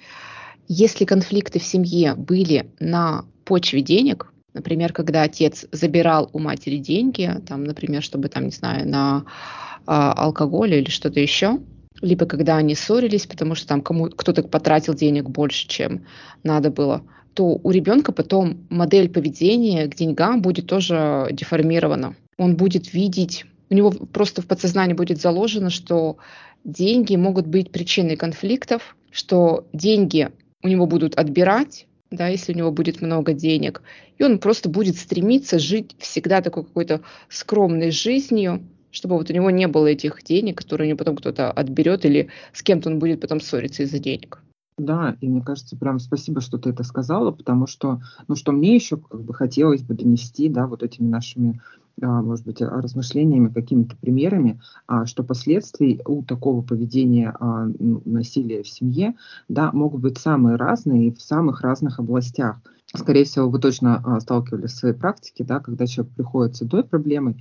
[0.66, 7.30] Если конфликты в семье были на почве денег, Например, когда отец забирал у матери деньги,
[7.46, 9.24] там, например, чтобы, там, не знаю, на
[9.86, 11.60] а, алкоголь или что-то еще,
[12.00, 16.06] либо когда они ссорились, потому что там кому кто-то потратил денег больше, чем
[16.42, 17.02] надо было,
[17.34, 22.16] то у ребенка потом модель поведения к деньгам будет тоже деформирована.
[22.38, 26.16] Он будет видеть, у него просто в подсознании будет заложено, что
[26.64, 30.30] деньги могут быть причиной конфликтов, что деньги
[30.62, 33.82] у него будут отбирать, да, если у него будет много денег,
[34.18, 39.50] и он просто будет стремиться жить всегда такой какой-то скромной жизнью, чтобы вот у него
[39.50, 43.20] не было этих денег, которые у него потом кто-то отберет, или с кем-то он будет
[43.20, 44.42] потом ссориться из-за денег.
[44.76, 48.74] Да, и мне кажется, прям спасибо, что ты это сказала, потому что, ну, что мне
[48.74, 51.60] еще как бы хотелось бы донести, да, вот этими нашими
[52.00, 58.68] может быть, размышлениями, какими-то примерами, а, что последствий у такого поведения а, ну, насилия в
[58.68, 59.14] семье
[59.48, 62.60] да, могут быть самые разные и в самых разных областях.
[62.92, 67.36] Скорее всего, вы точно сталкивались в своей практике, да, когда человек приходит с одной проблемой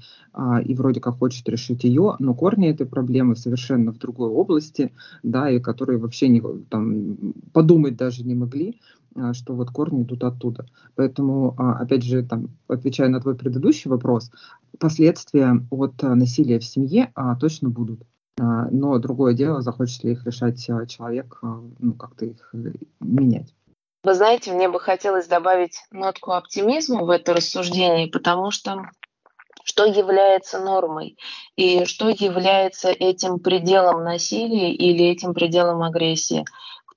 [0.63, 4.93] и вроде как хочет решить ее, но корни этой проблемы совершенно в другой области,
[5.23, 8.98] да, и которые вообще не, там, подумать даже не могли, а,
[9.33, 10.65] что вот корни идут оттуда.
[10.95, 14.31] Поэтому, а, опять же, там, отвечая на твой предыдущий вопрос,
[14.79, 18.01] последствия от а, насилия в семье точно будут.
[18.37, 23.53] Но другое дело, захочет ли их решать человек, ну, как-то их э, менять.
[24.01, 28.85] Вы знаете, мне бы хотелось добавить нотку оптимизма в это рассуждение, потому что
[29.69, 31.17] что является нормой
[31.55, 36.43] и что является этим пределом насилия или этим пределом агрессии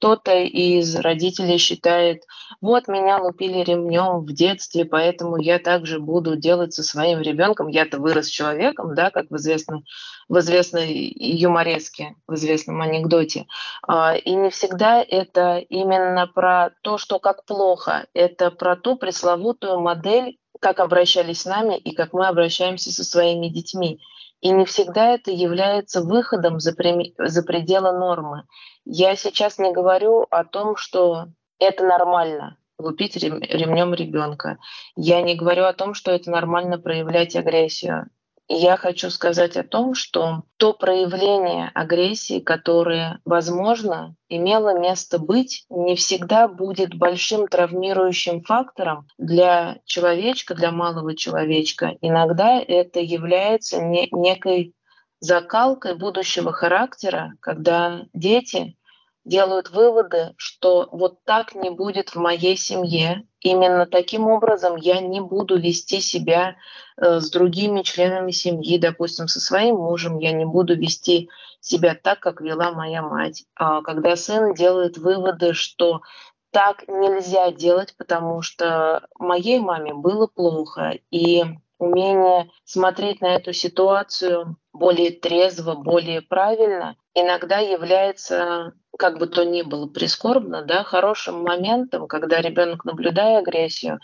[0.03, 2.25] кто-то из родителей считает,
[2.61, 7.69] вот меня лупили ремнем в детстве, поэтому я также буду делать со своим ребенком.
[7.69, 9.85] Я-то вырос человеком, да, как в известном,
[10.29, 13.47] в известной юмореске, в известном анекдоте.
[13.87, 19.79] А, и не всегда это именно про то, что как плохо, это про ту пресловутую
[19.79, 24.01] модель, как обращались с нами и как мы обращаемся со своими детьми.
[24.43, 26.75] И не всегда это является выходом за,
[27.19, 28.45] за пределы нормы.
[28.85, 31.29] Я сейчас не говорю о том, что
[31.59, 34.59] это нормально лупить ремнем ребенка.
[34.97, 38.11] Я не говорю о том, что это нормально проявлять агрессию
[38.55, 45.97] я хочу сказать о том, что то проявление агрессии, которое, возможно, имело место быть, не
[45.97, 51.97] всегда будет большим травмирующим фактором для человечка, для малого человечка.
[52.01, 54.75] Иногда это является не, некой
[55.21, 58.77] закалкой будущего характера, когда дети
[59.25, 63.25] делают выводы, что вот так не будет в моей семье.
[63.41, 66.57] Именно таким образом я не буду вести себя
[66.97, 71.29] э, с другими членами семьи, допустим, со своим мужем, я не буду вести
[71.61, 73.45] себя так, как вела моя мать.
[73.55, 76.03] А когда сын делает выводы, что
[76.51, 81.45] так нельзя делать, потому что моей маме было плохо, и
[81.79, 89.63] умение смотреть на эту ситуацию более трезво, более правильно, иногда является, как бы то ни
[89.63, 94.01] было прискорбно, да, хорошим моментом, когда ребенок, наблюдая агрессию,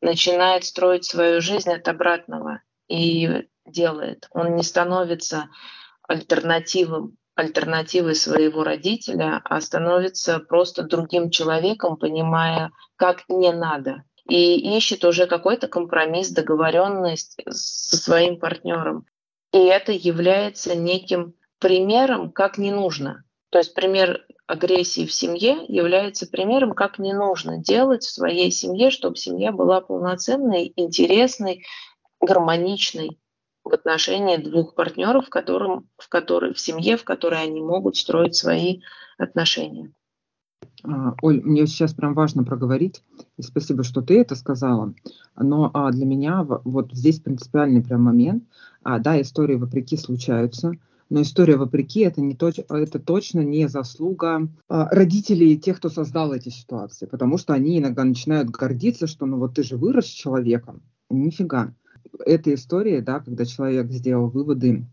[0.00, 4.28] начинает строить свою жизнь от обратного и делает.
[4.30, 5.48] Он не становится
[6.02, 15.04] альтернативом, альтернативой своего родителя, а становится просто другим человеком, понимая, как не надо и ищет
[15.04, 19.06] уже какой-то компромисс, договоренность со своим партнером.
[19.52, 23.24] И это является неким примером, как не нужно.
[23.50, 28.90] То есть пример агрессии в семье является примером, как не нужно делать в своей семье,
[28.90, 31.64] чтобы семья была полноценной, интересной,
[32.20, 33.18] гармоничной
[33.64, 38.36] в отношении двух партнеров, в, котором, в, которой, в семье, в которой они могут строить
[38.36, 38.80] свои
[39.18, 39.92] отношения.
[40.84, 43.02] А, Оль, мне сейчас прям важно проговорить,
[43.36, 44.94] и спасибо, что ты это сказала,
[45.36, 48.44] но а, для меня вот здесь принципиальный прям момент,
[48.82, 50.72] а, да, истории вопреки случаются,
[51.08, 56.32] но история вопреки это, не точ, это точно не заслуга а, родителей тех, кто создал
[56.32, 60.82] эти ситуации, потому что они иногда начинают гордиться, что ну вот ты же вырос человеком,
[61.10, 61.72] нифига.
[62.24, 64.86] Эта история, да, когда человек сделал выводы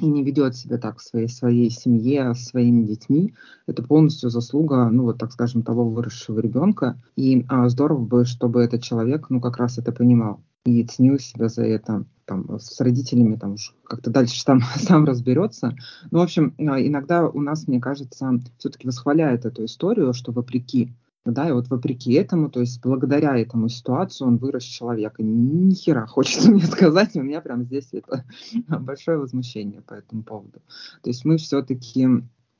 [0.00, 3.34] и не ведет себя так в своей, своей семье, с своими детьми,
[3.66, 7.00] это полностью заслуга, ну вот так скажем, того выросшего ребенка.
[7.16, 10.40] И а, здорово бы, чтобы этот человек, ну как раз это понимал.
[10.64, 12.04] И ценил себя за это.
[12.24, 15.74] Там, с родителями там уж как-то дальше сам, сам разберется.
[16.10, 20.92] Ну, в общем, а, иногда у нас, мне кажется, все-таки восхваляет эту историю, что вопреки
[21.24, 25.22] да, и вот вопреки этому, то есть благодаря этому ситуацию он вырос человека.
[25.22, 28.24] Ни хера хочется мне сказать, у меня прям здесь это
[28.80, 30.60] большое возмущение по этому поводу.
[31.02, 32.06] То есть мы все-таки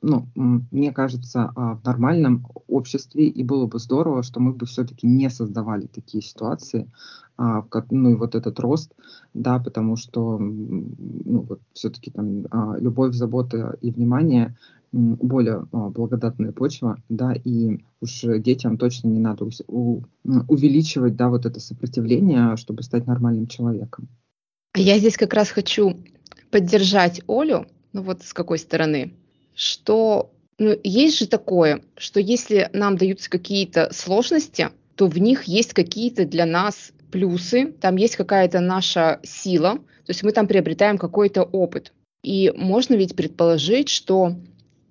[0.01, 5.07] ну, мне кажется, а, в нормальном обществе, и было бы здорово, что мы бы все-таки
[5.07, 6.89] не создавали такие ситуации,
[7.37, 8.93] а, ну и вот этот рост,
[9.33, 14.55] да, потому что, ну, вот все-таки там а, любовь, забота и внимание
[14.91, 19.47] более благодатная почва, да, и уж детям точно не надо
[19.77, 24.07] увеличивать, да, вот это сопротивление, чтобы стать нормальным человеком.
[24.75, 25.95] Я здесь как раз хочу
[26.49, 29.13] поддержать Олю, ну вот с какой стороны
[29.59, 35.73] что ну, есть же такое, что если нам даются какие-то сложности, то в них есть
[35.73, 41.43] какие-то для нас плюсы, там есть какая-то наша сила, то есть мы там приобретаем какой-то
[41.43, 41.91] опыт.
[42.23, 44.37] И можно ведь предположить, что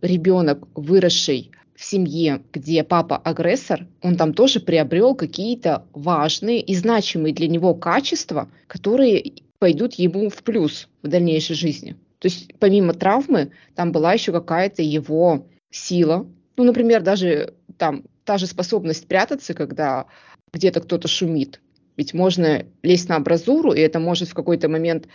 [0.02, 7.32] ребенок, выросший в семье, где папа агрессор, он там тоже приобрел какие-то важные и значимые
[7.32, 11.96] для него качества, которые пойдут ему в плюс в дальнейшей жизни.
[12.18, 16.26] То есть помимо травмы там была еще какая-то его сила.
[16.56, 20.06] Ну, например, даже там та же способность прятаться, когда
[20.52, 21.60] где-то кто-то шумит.
[21.96, 25.08] Ведь можно лезть на абразуру, и это может в какой-то момент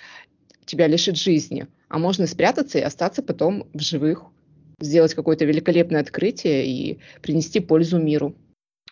[0.66, 1.68] тебя лишить жизни.
[1.90, 4.24] А можно спрятаться и остаться потом в живых,
[4.80, 8.36] сделать какое-то великолепное открытие и принести пользу миру.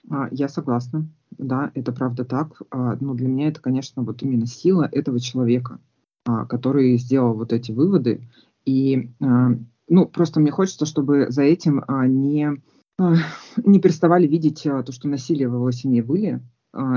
[0.09, 1.07] А, я согласна.
[1.37, 2.61] Да, это правда так.
[2.71, 5.79] А, но для меня это, конечно, вот именно сила этого человека.
[6.23, 8.27] А, который сделал вот эти выводы.
[8.63, 9.57] И, а,
[9.89, 12.61] ну, просто мне хочется, чтобы за этим а, не,
[13.57, 16.41] не переставали видеть то, что насилие в его семье были,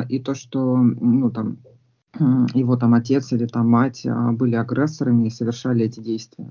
[0.08, 1.58] и то, что, ну, там,
[2.54, 6.44] его там отец или там мать были агрессорами и совершали эти действия.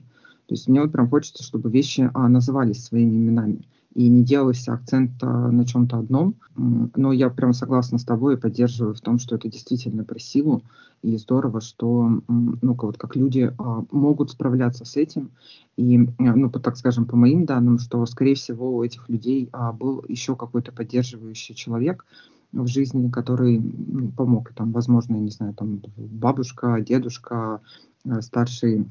[0.48, 5.22] То есть мне вот прям хочется, чтобы вещи назывались своими именами и не делался акцент
[5.22, 6.36] на чем-то одном.
[6.56, 10.64] Но я прям согласна с тобой и поддерживаю в том, что это действительно про силу.
[11.04, 15.32] И здорово, что ну, вот как люди а, могут справляться с этим.
[15.76, 20.04] И, ну, так скажем, по моим данным, что, скорее всего, у этих людей а, был
[20.08, 22.06] еще какой-то поддерживающий человек,
[22.54, 23.62] в жизни, который
[24.16, 27.62] помог, там, возможно, не знаю, там бабушка, дедушка,
[28.06, 28.86] э, старший,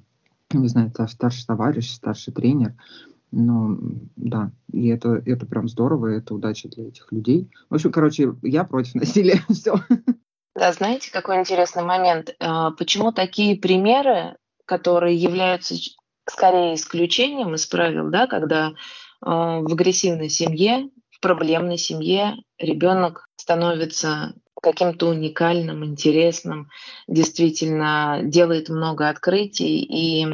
[0.52, 2.74] не знаю, старший товарищ, старший тренер,
[3.32, 3.78] но
[4.16, 7.50] да, и это, это прям здорово, это удача для этих людей.
[7.70, 9.42] В общем, короче, я против насилия.
[9.50, 9.76] Все.
[10.54, 12.34] Да, знаете, какой интересный момент?
[12.38, 15.74] А, почему такие примеры, которые являются
[16.28, 18.72] скорее исключением из правил, да, когда
[19.22, 26.68] а, в агрессивной семье, в проблемной семье ребенок становится каким-то уникальным, интересным,
[27.08, 30.24] действительно делает много открытий и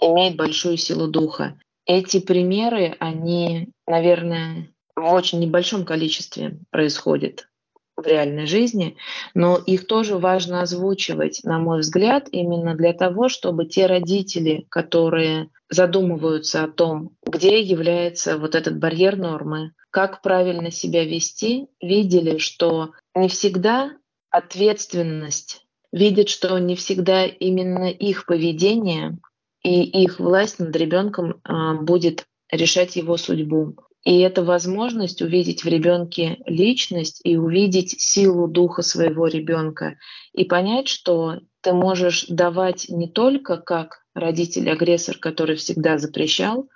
[0.00, 1.58] имеет большую силу духа.
[1.88, 7.48] Эти примеры, они, наверное, в очень небольшом количестве происходят
[7.96, 8.96] в реальной жизни,
[9.34, 15.48] но их тоже важно озвучивать, на мой взгляд, именно для того, чтобы те родители, которые
[15.70, 22.92] задумываются о том, где является вот этот барьер нормы, как правильно себя вести, видели, что
[23.14, 23.92] не всегда
[24.30, 29.18] ответственность, видят, что не всегда именно их поведение
[29.62, 33.76] и их власть над ребенком а, будет решать его судьбу.
[34.04, 39.96] И это возможность увидеть в ребенке личность и увидеть силу духа своего ребенка
[40.32, 46.68] и понять, что ты можешь давать не только как родитель-агрессор, который всегда запрещал,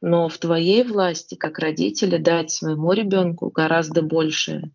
[0.00, 4.70] но в твоей власти, как родителя, дать своему ребенку гораздо больше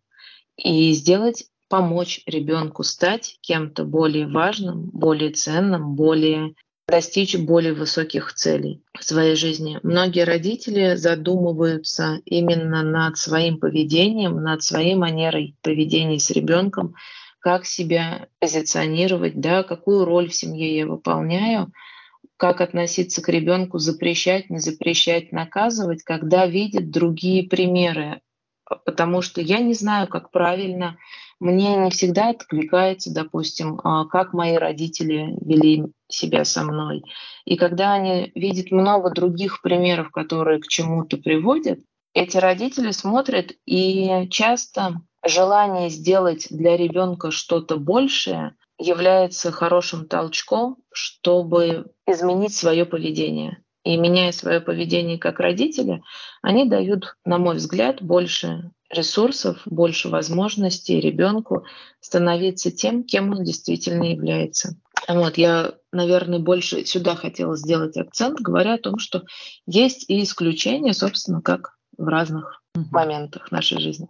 [0.58, 6.54] и сделать, помочь ребенку стать кем-то более важным, более ценным, более
[6.94, 9.80] достичь более высоких целей в своей жизни.
[9.82, 16.94] Многие родители задумываются именно над своим поведением, над своей манерой поведения с ребенком,
[17.40, 21.74] как себя позиционировать, да, какую роль в семье я выполняю,
[22.38, 28.22] как относиться к ребенку, запрещать, не запрещать, наказывать, когда видят другие примеры.
[28.86, 31.00] Потому что я не знаю, как правильно
[31.44, 37.04] мне не всегда откликается, допустим, а, как мои родители вели себя со мной.
[37.44, 41.80] И когда они видят много других примеров, которые к чему-то приводят,
[42.14, 51.92] эти родители смотрят и часто желание сделать для ребенка что-то большее является хорошим толчком, чтобы
[52.08, 53.60] изменить свое поведение.
[53.84, 56.04] и меняя свое поведение как родители,
[56.42, 61.64] они дают, на мой взгляд, больше ресурсов, больше возможностей ребенку
[62.00, 64.76] становиться тем, кем он действительно является.
[65.08, 69.24] Вот, я, наверное, больше сюда хотела сделать акцент, говоря о том, что
[69.66, 72.86] есть и исключения, собственно, как в разных угу.
[72.92, 74.08] моментах нашей жизни.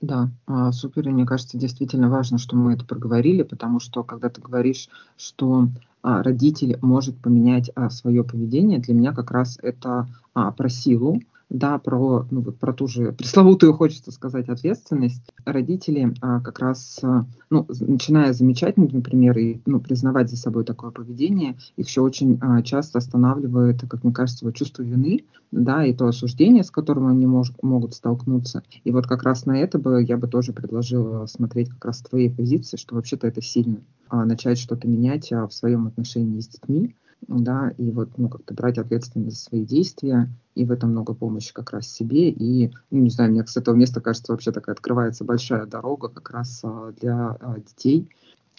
[0.00, 1.08] Да, а, супер.
[1.08, 5.68] И мне кажется, действительно важно, что мы это проговорили, потому что когда ты говоришь, что
[6.02, 11.78] а, родитель может поменять а, свое поведение, для меня как раз это про силу, да,
[11.78, 17.24] про, ну, вот про ту же пресловутую, хочется сказать, ответственность, родители а, как раз, а,
[17.50, 22.62] ну, начиная замечать, например, и ну, признавать за собой такое поведение, их еще очень а,
[22.62, 27.26] часто останавливает, как мне кажется, вот чувство вины, да, и то осуждение, с которым они
[27.26, 28.62] мож, могут столкнуться.
[28.84, 32.02] И вот как раз на это бы я бы тоже предложила смотреть как раз с
[32.02, 33.78] твоей позиции, что вообще-то это сильно.
[34.08, 36.96] А, начать что-то менять а, в своем отношении с детьми,
[37.28, 41.52] да, и вот, ну, как-то брать ответственность за свои действия, и в этом много помощи
[41.52, 45.24] как раз себе, и, ну, не знаю, мне с этого места, кажется, вообще такая открывается
[45.24, 48.08] большая дорога как раз а, для а, детей.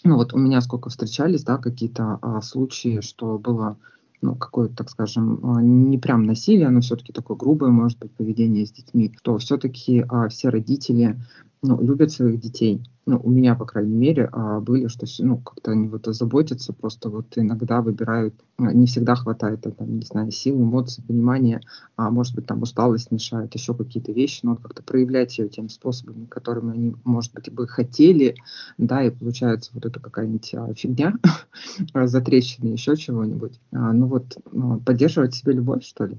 [0.04, 3.78] Ну, вот у меня сколько встречались, да, какие-то а, случаи, что было
[4.22, 8.66] ну, какое-то, так скажем, а, не прям насилие, но все-таки такое грубое, может быть, поведение
[8.66, 11.20] с детьми, то все-таки а, все родители
[11.62, 12.84] ну, любят своих детей.
[13.06, 17.10] Ну, у меня, по крайней мере, а, были, что ну, как-то они вот заботятся, просто
[17.10, 21.62] вот иногда выбирают, а, не всегда хватает, а, там, не знаю, сил, эмоций, понимания,
[21.96, 25.70] а может быть, там усталость мешает, еще какие-то вещи, но вот как-то проявлять ее тем
[25.70, 28.36] способами, которыми они, может быть, бы хотели,
[28.78, 31.16] да, и получается вот это какая-нибудь фигня,
[31.94, 33.60] затрещины, еще чего-нибудь.
[33.72, 34.38] Ну вот,
[34.86, 36.18] поддерживать себе любовь, что ли?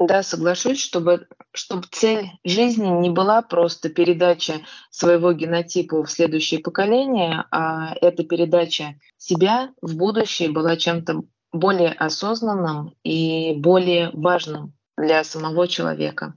[0.00, 4.54] Да, соглашусь, чтобы, чтобы цель жизни не была просто передача
[4.90, 11.22] своего генотипа в следующее поколение, а эта передача себя в будущее была чем-то
[11.52, 16.34] более осознанным и более важным для самого человека.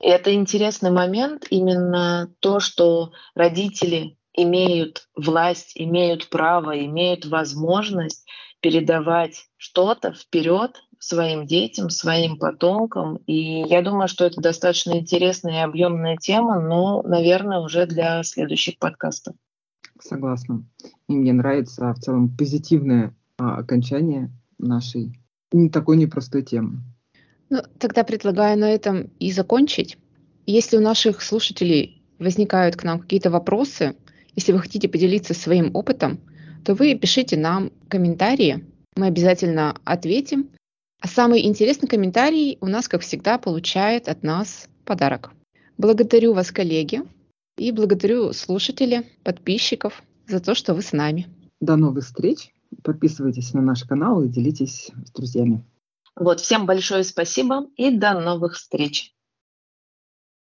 [0.00, 8.24] И это интересный момент, именно то, что родители имеют власть, имеют право, имеют возможность
[8.60, 13.16] передавать что-то вперед своим детям, своим потомкам.
[13.26, 18.78] И я думаю, что это достаточно интересная и объемная тема, но, наверное, уже для следующих
[18.78, 19.34] подкастов.
[20.00, 20.64] Согласна.
[21.08, 25.18] И мне нравится в целом позитивное а, окончание нашей
[25.52, 26.80] не такой непростой темы.
[27.48, 29.96] Ну, тогда предлагаю на этом и закончить.
[30.46, 33.96] Если у наших слушателей возникают к нам какие-то вопросы,
[34.34, 36.18] если вы хотите поделиться своим опытом,
[36.64, 38.64] то вы пишите нам комментарии.
[38.96, 40.50] Мы обязательно ответим
[41.04, 45.32] а самый интересный комментарий у нас, как всегда, получает от нас подарок.
[45.76, 47.02] Благодарю вас, коллеги,
[47.58, 51.26] и благодарю слушателей, подписчиков за то, что вы с нами.
[51.60, 52.54] До новых встреч.
[52.82, 55.62] Подписывайтесь на наш канал и делитесь с друзьями.
[56.16, 59.13] Вот, всем большое спасибо и до новых встреч.